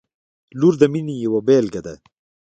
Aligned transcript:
•لور 0.59 0.73
د 0.81 0.83
مینې 0.93 1.15
یوه 1.25 1.39
بېلګه 1.47 1.81
ده. 1.85 1.95